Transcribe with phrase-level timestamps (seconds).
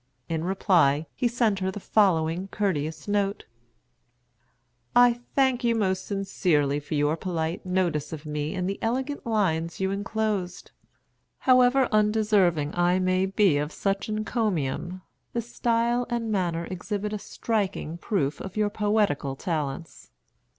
[0.27, 3.45] In reply, he sent her the following courteous note:
[4.95, 9.79] "I thank you most sincerely for your polite notice of me in the elegant lines
[9.79, 10.71] you enclosed.
[11.37, 15.03] However undeserving I may be of such encomium,
[15.33, 20.09] the style and manner exhibit a striking proof of your poetical talents.